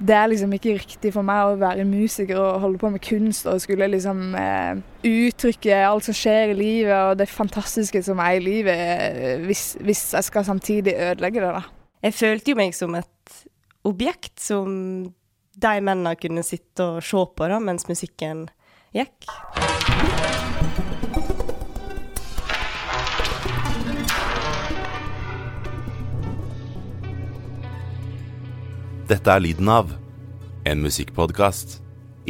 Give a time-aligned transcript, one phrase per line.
[0.00, 3.48] det er liksom ikke riktig for meg å være musiker og holde på med kunst
[3.50, 8.38] og skulle liksom eh, uttrykke alt som skjer i livet og det fantastiske som er
[8.38, 11.52] i livet, eh, hvis, hvis, jeg skal samtidig ødelegge det.
[11.58, 11.62] da.
[12.08, 13.44] Jeg følte jo meg som et
[13.84, 14.70] objekt som
[15.60, 18.46] de mennene kunne sitte og se på da, mens musikken
[18.96, 19.28] gikk.
[29.10, 29.88] Dette er lyden av
[30.70, 31.80] en musikkpodkast.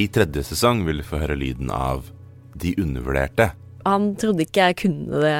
[0.00, 2.06] I tredje sesong vil du få høre lyden av
[2.56, 3.50] De undervurderte.
[3.84, 5.34] Han trodde ikke jeg kunne det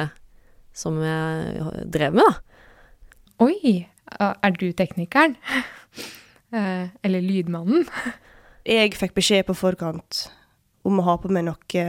[0.77, 2.67] som jeg drev med, da.
[3.41, 3.87] Oi,
[4.21, 5.37] er du teknikeren?
[6.51, 7.85] Eh, eller lydmannen?
[8.67, 10.17] Jeg fikk beskjed på forkant
[10.83, 11.85] om å ha på meg noe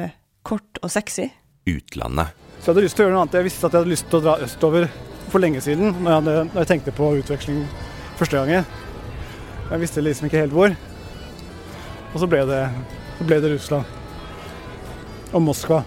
[0.46, 1.24] kort og sexy.
[1.66, 2.30] Utlandet.
[2.60, 3.34] Så jeg hadde lyst til å gjøre noe annet.
[3.40, 4.86] Jeg visste at jeg hadde lyst til å dra østover
[5.34, 7.58] for lenge siden, når jeg, hadde, når jeg tenkte på utveksling
[8.22, 8.70] første gangen.
[9.72, 10.74] Jeg visste liksom ikke helt hvor.
[12.12, 12.60] Og så ble det,
[13.16, 13.86] så ble det Russland.
[15.32, 15.78] Og Moskva.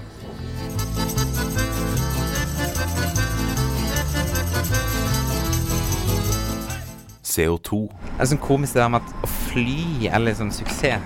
[7.21, 7.83] CO2.
[7.91, 11.05] Det er sånn komisk det der med at å fly er liksom suksess.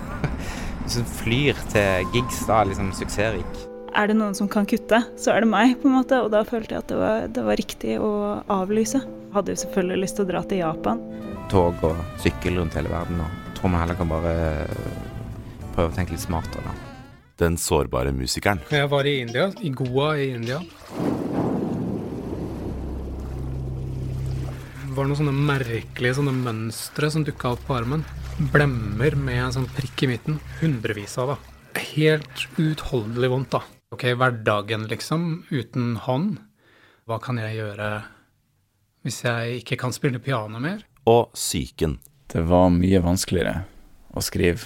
[0.86, 3.60] Hvis du flyr til gigs, da er liksom suksessrik.
[3.92, 6.24] Er det noen som kan kutte, så er det meg, på en måte.
[6.24, 8.14] Og da følte jeg at det var, det var riktig å
[8.48, 9.04] avlyse.
[9.36, 11.04] Hadde jo selvfølgelig lyst til å dra til Japan.
[11.54, 13.20] Tog og sykkel rundt hele verden.
[13.22, 14.30] Og tror man heller kan bare
[15.76, 16.72] prøve å tenke litt smartere, da.
[17.38, 18.58] Den sårbare musikeren.
[18.74, 20.56] Jeg var i India, i Goa i India.
[24.80, 28.02] Det var noen sånne merkelige sånne mønstre som dukka opp på armen.
[28.50, 30.40] Blemmer med en sånn prikk i midten.
[30.58, 31.36] Hundrevis av det.
[31.92, 33.60] Helt uutholdelig vondt, da.
[33.94, 36.42] Ok, hverdagen, liksom, uten hånd.
[37.06, 37.92] Hva kan jeg gjøre
[39.06, 40.82] hvis jeg ikke kan spille piano mer?
[41.10, 41.98] Og psyken.
[42.32, 43.64] Det var mye vanskeligere
[44.14, 44.64] å skrive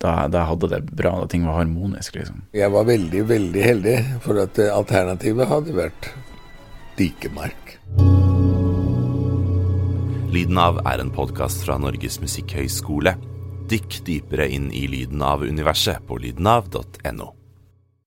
[0.00, 2.46] da, da hadde det bra, da ting var harmonisk, liksom.
[2.56, 6.08] Jeg var veldig, veldig heldig, for at eh, alternativet hadde vært
[6.96, 7.74] dikemark.
[10.32, 13.12] Lyden av er en podkast fra Norges musikkhøgskole.
[13.70, 17.28] Dykk dypere inn i lyden av universet på lydenav.no.